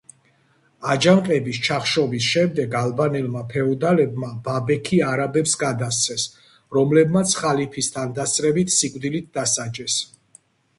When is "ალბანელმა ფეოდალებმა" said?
2.79-4.31